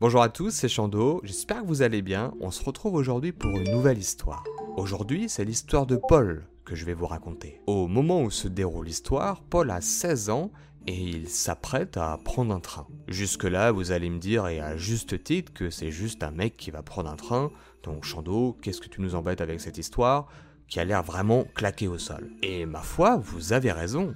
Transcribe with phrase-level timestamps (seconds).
[0.00, 2.34] Bonjour à tous, c'est Chando, j'espère que vous allez bien.
[2.40, 4.42] On se retrouve aujourd'hui pour une nouvelle histoire.
[4.76, 7.60] Aujourd'hui, c'est l'histoire de Paul que je vais vous raconter.
[7.68, 10.50] Au moment où se déroule l'histoire, Paul a 16 ans
[10.88, 12.88] et il s'apprête à prendre un train.
[13.06, 16.72] Jusque-là, vous allez me dire, et à juste titre, que c'est juste un mec qui
[16.72, 17.52] va prendre un train.
[17.84, 20.26] Donc, Chando, qu'est-ce que tu nous embêtes avec cette histoire
[20.66, 22.32] qui a l'air vraiment claqué au sol?
[22.42, 24.12] Et ma foi, vous avez raison.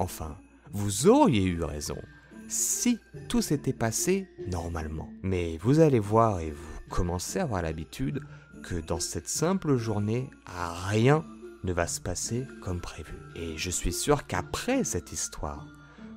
[0.00, 0.36] Enfin,
[0.72, 1.96] vous auriez eu raison
[2.50, 2.98] si
[3.28, 5.08] tout s'était passé normalement.
[5.22, 8.20] Mais vous allez voir et vous commencez à avoir l'habitude
[8.62, 11.24] que dans cette simple journée, rien
[11.64, 13.14] ne va se passer comme prévu.
[13.36, 15.66] Et je suis sûr qu'après cette histoire,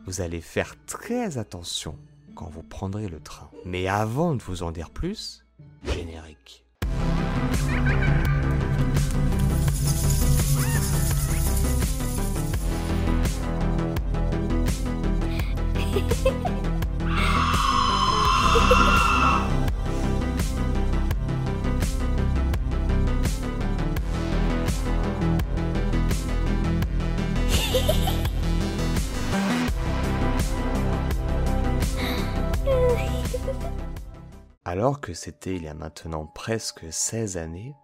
[0.06, 1.98] vous allez faire très attention
[2.36, 3.50] quand vous prendrez le train.
[3.66, 5.46] Mais avant de vous en dire plus,
[5.86, 6.66] générique.
[34.66, 37.76] Alors que c'était il y a maintenant presque 16 années,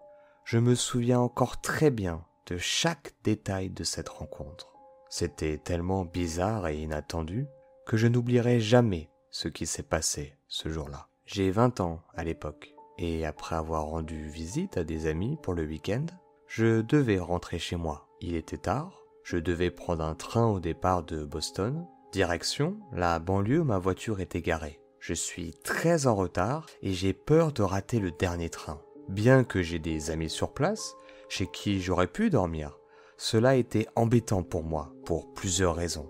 [0.44, 4.72] je me souviens encore très bien de chaque détail de cette rencontre.
[5.08, 7.46] C'était tellement bizarre et inattendu
[7.90, 11.08] que je n'oublierai jamais ce qui s'est passé ce jour-là.
[11.26, 15.64] J'ai 20 ans à l'époque, et après avoir rendu visite à des amis pour le
[15.64, 16.06] week-end,
[16.46, 18.06] je devais rentrer chez moi.
[18.20, 23.64] Il était tard, je devais prendre un train au départ de Boston, direction la banlieue
[23.64, 24.80] ma voiture était garée.
[25.00, 28.80] Je suis très en retard et j'ai peur de rater le dernier train.
[29.08, 30.94] Bien que j'ai des amis sur place,
[31.28, 32.78] chez qui j'aurais pu dormir,
[33.16, 36.08] cela était embêtant pour moi, pour plusieurs raisons.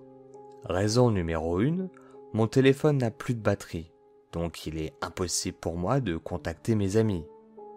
[0.64, 1.88] Raison numéro 1,
[2.34, 3.90] mon téléphone n'a plus de batterie,
[4.32, 7.24] donc il est impossible pour moi de contacter mes amis.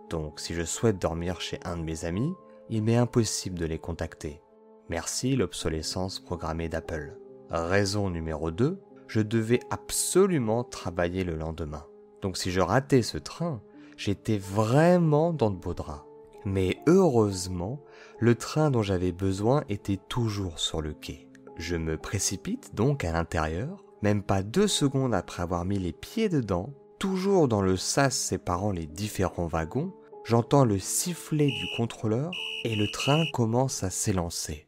[0.10, 2.34] Donc si je souhaite dormir chez un de mes amis,
[2.70, 4.42] il m'est impossible de les contacter.
[4.90, 7.18] Merci l'obsolescence programmée d'Apple.
[7.50, 11.86] Raison numéro 2, je devais absolument travailler le lendemain.
[12.22, 13.62] Donc si je ratais ce train,
[13.96, 16.04] j'étais vraiment dans de beaux draps.
[16.44, 17.82] Mais heureusement,
[18.20, 21.30] le train dont j'avais besoin était toujours sur le quai.
[21.58, 26.30] Je me précipite donc à l'intérieur, même pas deux secondes après avoir mis les pieds
[26.30, 29.94] dedans, toujours dans le sas séparant les différents wagons,
[30.26, 32.32] j'entends le sifflet du contrôleur
[32.64, 34.68] et le train commence à s'élancer.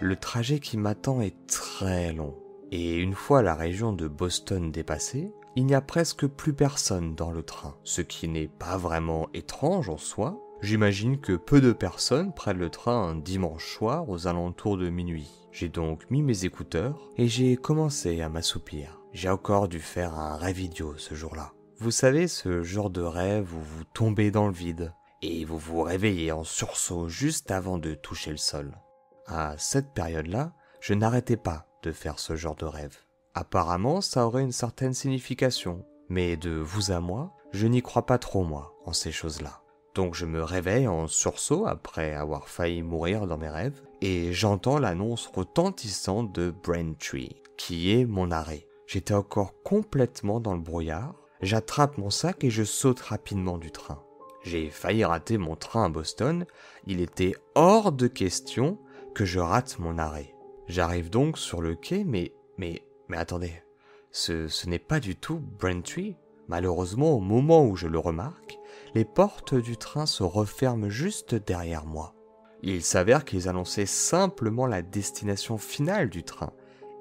[0.00, 2.34] Le trajet qui m'attend est très long.
[2.70, 7.30] Et une fois la région de Boston dépassée, il n'y a presque plus personne dans
[7.30, 7.76] le train.
[7.82, 10.38] Ce qui n'est pas vraiment étrange en soi.
[10.62, 15.30] J'imagine que peu de personnes prennent le train un dimanche soir aux alentours de minuit.
[15.52, 19.00] J'ai donc mis mes écouteurs et j'ai commencé à m'assoupir.
[19.12, 21.52] J'ai encore dû faire un rêve idiot ce jour-là.
[21.78, 25.82] Vous savez, ce genre de rêve où vous tombez dans le vide et vous vous
[25.82, 28.72] réveillez en sursaut juste avant de toucher le sol.
[29.26, 32.96] À cette période-là, je n'arrêtais pas de faire ce genre de rêve.
[33.34, 38.18] Apparemment, ça aurait une certaine signification, mais de vous à moi, je n'y crois pas
[38.18, 39.62] trop moi en ces choses-là.
[39.96, 44.78] Donc je me réveille en sursaut après avoir failli mourir dans mes rêves, et j'entends
[44.78, 48.66] l'annonce retentissante de Braintree, qui est mon arrêt.
[48.86, 54.02] J'étais encore complètement dans le brouillard, j'attrape mon sac et je saute rapidement du train.
[54.42, 56.44] J'ai failli rater mon train à Boston,
[56.86, 58.78] il était hors de question
[59.14, 60.34] que je rate mon arrêt.
[60.68, 63.62] J'arrive donc sur le quai, mais, mais, mais attendez,
[64.10, 66.16] ce, ce n'est pas du tout Braintree.
[66.48, 68.58] Malheureusement, au moment où je le remarque,
[68.94, 72.14] les portes du train se referment juste derrière moi.
[72.62, 76.52] Il s'avère qu'ils annonçaient simplement la destination finale du train,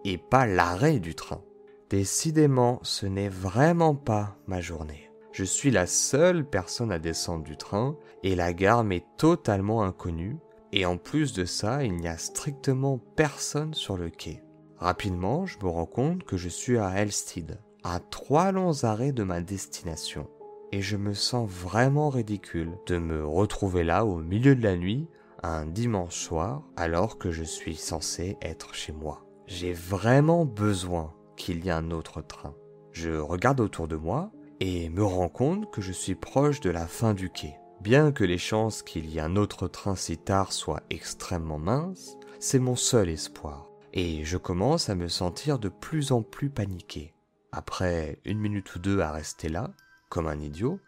[0.03, 1.41] et pas l'arrêt du train.
[1.89, 5.09] Décidément, ce n'est vraiment pas ma journée.
[5.31, 10.37] Je suis la seule personne à descendre du train, et la gare m'est totalement inconnue,
[10.71, 14.43] et en plus de ça, il n'y a strictement personne sur le quai.
[14.77, 19.23] Rapidement, je me rends compte que je suis à Elstead, à trois longs arrêts de
[19.23, 20.27] ma destination.
[20.75, 25.07] Et je me sens vraiment ridicule de me retrouver là au milieu de la nuit,
[25.41, 29.25] un dimanche soir, alors que je suis censé être chez moi.
[29.47, 32.55] J'ai vraiment besoin qu'il y ait un autre train.
[32.91, 36.87] Je regarde autour de moi et me rends compte que je suis proche de la
[36.87, 37.55] fin du quai.
[37.79, 42.17] Bien que les chances qu'il y ait un autre train si tard soient extrêmement minces,
[42.37, 43.69] c'est mon seul espoir.
[43.93, 47.13] Et je commence à me sentir de plus en plus paniqué.
[47.53, 49.73] Après une minute ou deux à rester là,
[50.15, 50.79] comme un idiot,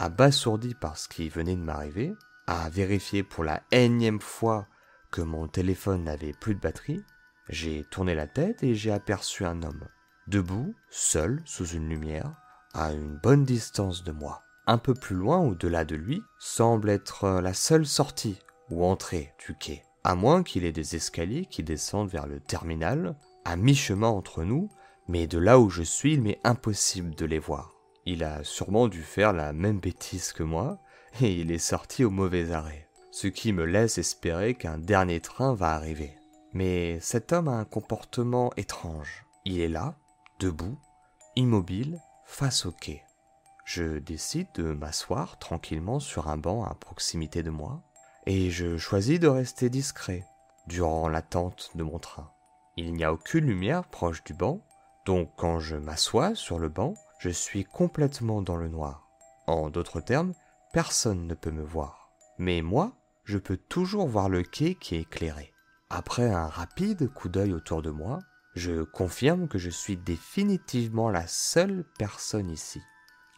[0.00, 2.16] abasourdi par ce qui venait de m'arriver,
[2.48, 4.66] à vérifier pour la énième fois
[5.12, 7.04] que mon téléphone n'avait plus de batterie,
[7.48, 9.86] j'ai tourné la tête et j'ai aperçu un homme.
[10.26, 12.34] debout, seul, sous une lumière,
[12.74, 14.42] à une bonne distance de moi.
[14.66, 19.54] Un peu plus loin, au-delà de lui, semble être la seule sortie ou entrée du
[19.54, 19.84] quai.
[20.02, 23.14] À moins qu'il ait des escaliers qui descendent vers le terminal,
[23.44, 24.72] à mi-chemin entre nous,
[25.06, 27.71] mais de là où je suis, il m'est impossible de les voir.
[28.04, 30.78] Il a sûrement dû faire la même bêtise que moi,
[31.20, 35.54] et il est sorti au mauvais arrêt, ce qui me laisse espérer qu'un dernier train
[35.54, 36.16] va arriver.
[36.52, 39.24] Mais cet homme a un comportement étrange.
[39.44, 39.94] Il est là,
[40.40, 40.78] debout,
[41.36, 43.02] immobile, face au quai.
[43.64, 47.82] Je décide de m'asseoir tranquillement sur un banc à proximité de moi,
[48.26, 50.26] et je choisis de rester discret
[50.66, 52.30] durant l'attente de mon train.
[52.76, 54.60] Il n'y a aucune lumière proche du banc,
[55.04, 59.06] donc quand je m'assois sur le banc, je suis complètement dans le noir.
[59.46, 60.34] En d'autres termes,
[60.72, 62.10] personne ne peut me voir.
[62.36, 65.52] Mais moi, je peux toujours voir le quai qui est éclairé.
[65.88, 68.18] Après un rapide coup d'œil autour de moi,
[68.56, 72.82] je confirme que je suis définitivement la seule personne ici,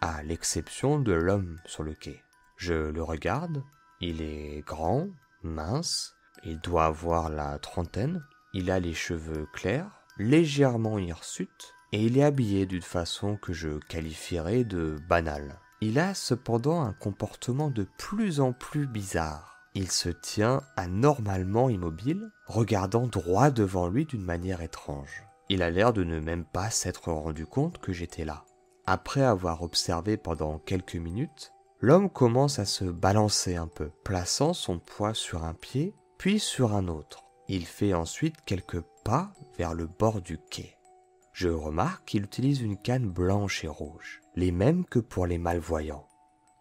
[0.01, 2.23] à l'exception de l'homme sur le quai.
[2.57, 3.63] Je le regarde,
[4.01, 5.09] il est grand,
[5.43, 12.19] mince, il doit avoir la trentaine, il a les cheveux clairs, légèrement hirsutes, et il
[12.19, 15.61] est habillé d'une façon que je qualifierais de banale.
[15.81, 19.61] Il a cependant un comportement de plus en plus bizarre.
[19.77, 25.23] Il se tient anormalement immobile, regardant droit devant lui d'une manière étrange.
[25.49, 28.45] Il a l'air de ne même pas s'être rendu compte que j'étais là.
[28.87, 34.81] Après avoir observé pendant quelques minutes, l'homme commence à se balancer un peu, plaçant son
[34.81, 37.23] poids sur un pied, puis sur un autre.
[37.47, 40.74] Il fait ensuite quelques pas vers le bord du quai.
[41.35, 46.07] Je remarque qu'il utilise une canne blanche et rouge, les mêmes que pour les malvoyants.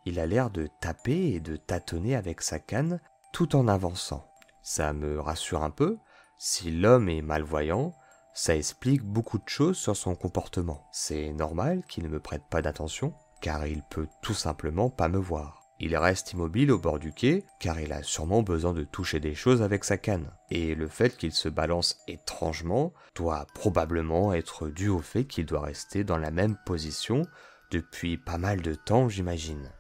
[0.08, 3.00] Il a l'air de taper et de tâtonner avec sa canne
[3.34, 4.28] tout en avançant.
[4.64, 6.00] Ça me rassure un peu.
[6.40, 7.94] Si l'homme est malvoyant,
[8.34, 10.88] ça explique beaucoup de choses sur son comportement.
[10.92, 15.20] C'est normal qu'il ne me prête pas d'attention, car il peut tout simplement pas me
[15.20, 15.63] voir.
[15.80, 19.36] Il reste immobile au bord du quai, car il a sûrement besoin de toucher des
[19.36, 20.32] choses avec sa canne.
[20.50, 25.62] Et le fait qu'il se balance étrangement doit probablement être dû au fait qu'il doit
[25.62, 27.24] rester dans la même position
[27.72, 29.72] depuis pas mal de temps, j'imagine.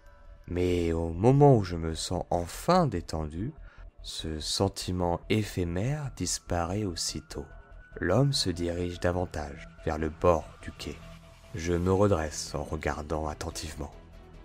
[0.47, 3.53] Mais au moment où je me sens enfin détendu,
[4.01, 7.45] ce sentiment éphémère disparaît aussitôt.
[7.99, 10.97] L'homme se dirige davantage vers le bord du quai.
[11.55, 13.91] Je me redresse en regardant attentivement.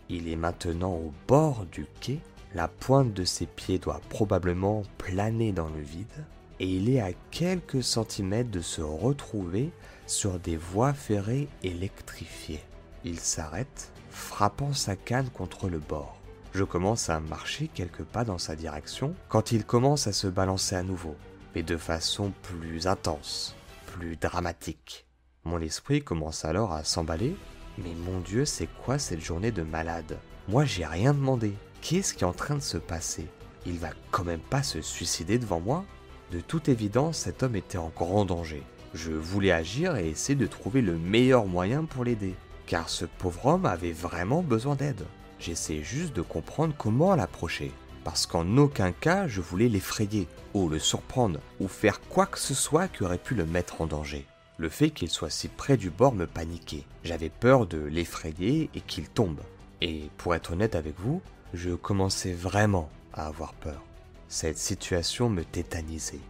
[0.09, 2.21] Il est maintenant au bord du quai,
[2.55, 6.25] la pointe de ses pieds doit probablement planer dans le vide,
[6.61, 9.71] et il est à quelques centimètres de se retrouver
[10.07, 12.65] sur des voies ferrées électrifiées.
[13.05, 16.19] Il s'arrête frappant sa canne contre le bord.
[16.55, 20.75] Je commence à marcher quelques pas dans sa direction quand il commence à se balancer
[20.75, 21.15] à nouveau,
[21.55, 23.55] mais de façon plus intense,
[23.87, 25.07] plus dramatique.
[25.45, 27.37] Mon esprit commence alors à s'emballer.
[27.83, 30.19] Mais mon Dieu, c'est quoi cette journée de malade?
[30.49, 31.53] Moi, j'ai rien demandé.
[31.81, 33.27] Qu'est-ce qui est en train de se passer?
[33.67, 35.85] Il va quand même pas se suicider devant moi?
[36.33, 38.63] De toute évidence, cet homme était en grand danger.
[38.95, 42.35] Je voulais agir et essayer de trouver le meilleur moyen pour l'aider
[42.69, 45.07] car ce pauvre homme avait vraiment besoin d'aide.
[45.41, 47.73] J'essayais juste de comprendre comment l'approcher,
[48.05, 52.55] parce qu'en aucun cas je voulais l'effrayer, ou le surprendre, ou faire quoi que ce
[52.55, 54.27] soit qui aurait pu le mettre en danger.
[54.59, 56.85] Le fait qu'il soit si près du bord me paniquait.
[57.05, 59.41] J'avais peur de l'effrayer et qu'il tombe.
[59.81, 61.23] Et pour être honnête avec vous,
[61.55, 63.83] je commençais vraiment à avoir peur.
[64.29, 66.21] Cette situation me tétanisait.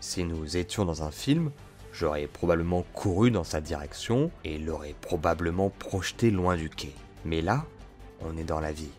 [0.00, 1.50] Si nous étions dans un film,
[1.98, 6.94] J'aurais probablement couru dans sa direction et l'aurais probablement projeté loin du quai.
[7.24, 7.64] Mais là,
[8.20, 8.92] on est dans la vie,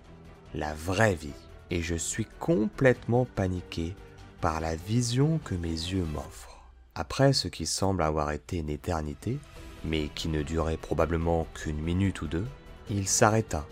[0.54, 1.32] la vraie vie,
[1.72, 3.96] et je suis complètement paniqué
[4.42, 6.59] par la vision que mes yeux m'offrent.
[7.00, 9.40] Après ce qui semble avoir été une éternité,
[9.86, 12.46] mais qui ne durait probablement qu'une minute ou deux,
[12.90, 13.66] il s'arrêta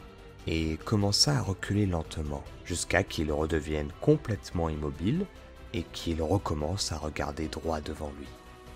[0.48, 5.26] et commença à reculer lentement jusqu'à qu'il redevienne complètement immobile
[5.74, 8.28] et qu'il recommence à regarder droit devant lui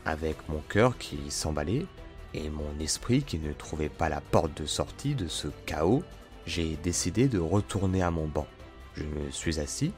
[0.05, 1.85] avec mon cœur qui s'emballait
[2.33, 6.03] et mon esprit qui ne trouvait pas la porte de sortie de ce chaos,
[6.45, 8.47] j'ai décidé de retourner à mon banc.
[8.95, 9.93] Je me suis assis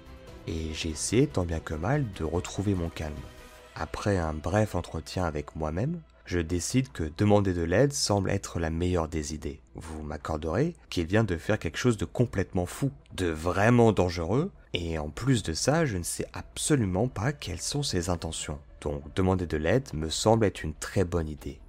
[0.48, 3.13] et j'ai essayé tant bien que mal de retrouver mon calme.
[3.75, 8.70] Après un bref entretien avec moi-même, je décide que demander de l'aide semble être la
[8.70, 9.62] meilleure des idées.
[9.75, 14.98] Vous m'accorderez qu'il vient de faire quelque chose de complètement fou, de vraiment dangereux, et
[14.98, 19.48] en plus de ça, je ne sais absolument pas quelles sont ses intentions donc demander
[19.48, 21.60] de l'aide me semble être une très bonne idée.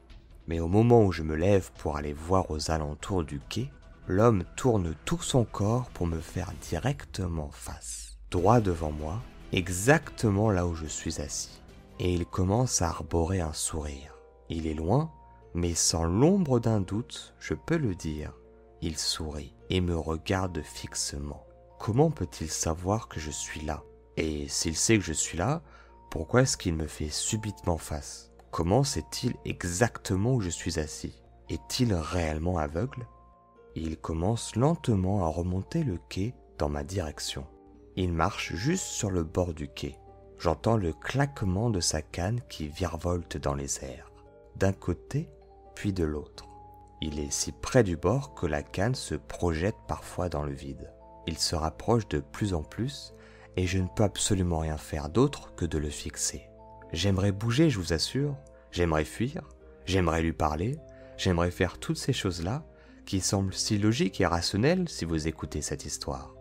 [0.49, 3.71] Mais au moment où je me lève pour aller voir aux alentours du quai,
[4.09, 10.67] l'homme tourne tout son corps pour me faire directement face, droit devant moi, exactement là
[10.67, 11.63] où je suis assis.
[11.99, 14.17] Et il commence à arborer un sourire.
[14.49, 15.11] Il est loin,
[15.55, 18.33] mais sans l'ombre d'un doute, je peux le dire,
[18.83, 21.47] il sourit et me regarde fixement.
[21.79, 23.83] Comment peut-il savoir que je suis là?
[24.17, 25.63] Et s'il sait que je suis là,
[26.11, 28.31] pourquoi est-ce qu'il me fait subitement face?
[28.51, 31.23] Comment sait-il exactement où je suis assis?
[31.49, 33.07] Est-il réellement aveugle?
[33.75, 37.47] Il commence lentement à remonter le quai dans ma direction.
[37.97, 39.99] Il marche juste sur le bord du quai.
[40.39, 44.11] J'entends le claquement de sa canne qui virevolte dans les airs,
[44.57, 45.29] d'un côté
[45.75, 46.47] puis de l'autre.
[47.01, 50.91] Il est si près du bord que la canne se projette parfois dans le vide.
[51.27, 53.15] Il se rapproche de plus en plus
[53.57, 56.49] et je ne peux absolument rien faire d'autre que de le fixer.
[56.93, 58.37] J'aimerais bouger, je vous assure,
[58.71, 59.49] j'aimerais fuir,
[59.85, 60.79] j'aimerais lui parler,
[61.17, 62.65] j'aimerais faire toutes ces choses-là
[63.05, 66.35] qui semblent si logiques et rationnelles si vous écoutez cette histoire.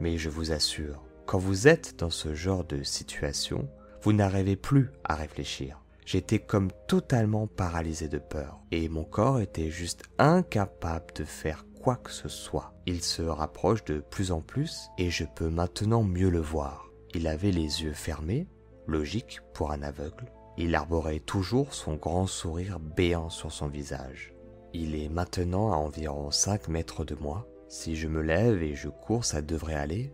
[0.00, 3.68] Mais je vous assure, quand vous êtes dans ce genre de situation,
[4.02, 5.80] vous n'arrivez plus à réfléchir.
[6.04, 11.94] J'étais comme totalement paralysé de peur et mon corps était juste incapable de faire quoi
[11.94, 12.74] que ce soit.
[12.84, 16.90] Il se rapproche de plus en plus et je peux maintenant mieux le voir.
[17.14, 18.48] Il avait les yeux fermés,
[18.88, 20.32] logique pour un aveugle.
[20.56, 24.34] Il arborait toujours son grand sourire béant sur son visage.
[24.74, 27.46] Il est maintenant à environ 5 mètres de moi.
[27.68, 30.12] Si je me lève et je cours, ça devrait aller.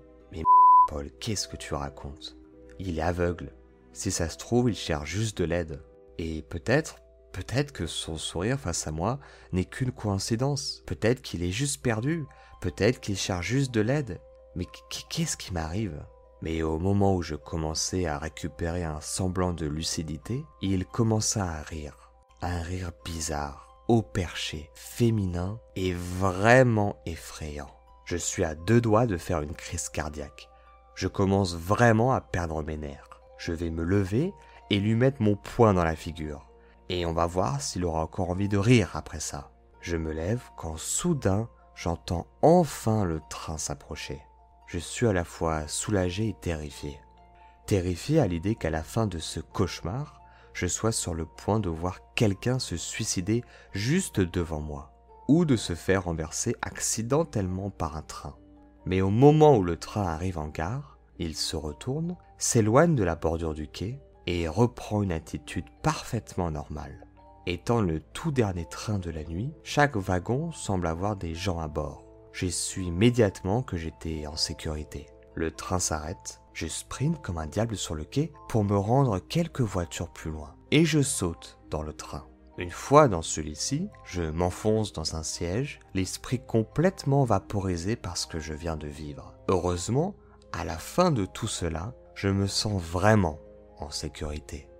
[0.89, 2.37] Paul, qu'est-ce que tu racontes?
[2.79, 3.53] Il est aveugle.
[3.93, 5.83] Si ça se trouve, il cherche juste de l'aide.
[6.19, 6.97] Et peut-être,
[7.37, 9.19] Peut-être que son sourire face à moi
[9.53, 10.83] n'est qu'une coïncidence.
[10.87, 12.25] Peut-être qu'il est juste perdu.
[12.63, 14.23] Peut-être qu'il cherche juste de l'aide.
[14.55, 14.65] Mais
[15.11, 16.03] qu'est-ce qui m'arrive?
[16.41, 21.61] Mais au moment où je commençais à récupérer un semblant de lucidité, il commença à
[21.61, 22.11] rire.
[22.41, 27.71] Un rire bizarre, haut perché, féminin et vraiment effrayant.
[28.07, 30.49] Je suis à deux doigts de faire une crise cardiaque.
[30.97, 33.21] Je commence vraiment à perdre mes nerfs.
[33.39, 34.35] Je vais me lever
[34.71, 36.47] et lui mettre mon poing dans la figure
[36.89, 39.51] et on va voir s'il aura encore envie de rire après ça.
[39.81, 44.23] Je me lève quand soudain j'entends enfin le train s'approcher.
[44.67, 46.99] Je suis à la fois soulagé et terrifié.
[47.67, 50.21] Terrifié à l'idée qu'à la fin de ce cauchemar,
[50.55, 54.93] je sois sur le point de voir quelqu'un se suicider juste devant moi,
[55.29, 58.37] ou de se faire renverser accidentellement par un train.
[58.87, 63.17] Mais au moment où le train arrive en gare, il se retourne, s'éloigne de la
[63.17, 67.07] bordure du quai et reprend une attitude parfaitement normale.
[67.47, 71.69] Étant le tout dernier train de la nuit, chaque wagon semble avoir des gens à
[71.69, 72.05] bord.
[72.33, 75.07] J'ai su immédiatement que j'étais en sécurité.
[75.35, 79.61] Le train s'arrête, je sprint comme un diable sur le quai pour me rendre quelques
[79.61, 82.27] voitures plus loin, et je saute dans le train.
[82.59, 88.41] Une fois dans celui-ci, je m'enfonce dans un siège, l'esprit complètement vaporisé par ce que
[88.41, 89.35] je viens de vivre.
[89.49, 90.15] Heureusement,
[90.53, 93.39] à la fin de tout cela, je me sens vraiment
[93.79, 94.71] en sécurité.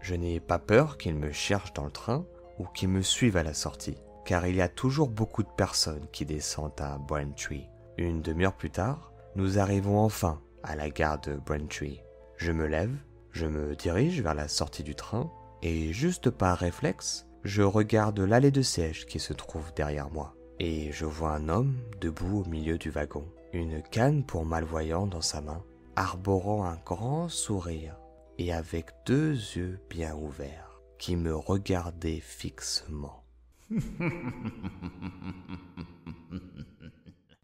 [0.00, 2.24] Je n'ai pas peur qu'ils me cherchent dans le train
[2.58, 6.06] ou qu'ils me suivent à la sortie, car il y a toujours beaucoup de personnes
[6.12, 7.68] qui descendent à Braintree.
[7.98, 12.02] Une demi-heure plus tard, nous arrivons enfin à la gare de Braintree.
[12.38, 12.96] Je me lève,
[13.30, 15.30] je me dirige vers la sortie du train,
[15.62, 20.34] et juste par réflexe, je regarde l'allée de siège qui se trouve derrière moi.
[20.58, 25.20] Et je vois un homme debout au milieu du wagon, une canne pour malvoyant dans
[25.20, 25.62] sa main,
[25.96, 27.96] arborant un grand sourire
[28.38, 33.22] et avec deux yeux bien ouverts qui me regardaient fixement.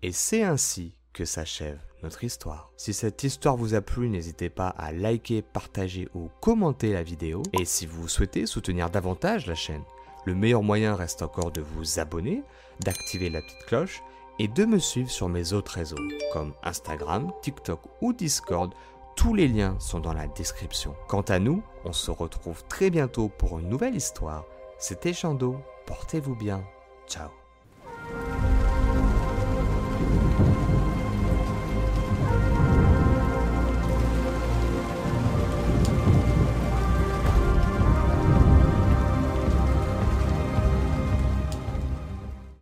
[0.02, 2.70] et c'est ainsi que s'achève notre histoire.
[2.76, 7.42] Si cette histoire vous a plu, n'hésitez pas à liker, partager ou commenter la vidéo.
[7.58, 9.82] Et si vous souhaitez soutenir davantage la chaîne,
[10.24, 12.42] le meilleur moyen reste encore de vous abonner,
[12.80, 14.02] d'activer la petite cloche
[14.38, 15.96] et de me suivre sur mes autres réseaux
[16.32, 18.72] comme Instagram, TikTok ou Discord
[19.16, 20.94] tous les liens sont dans la description.
[21.08, 24.44] Quant à nous, on se retrouve très bientôt pour une nouvelle histoire.
[24.78, 26.64] C'était Chando, portez-vous bien,
[27.06, 27.41] ciao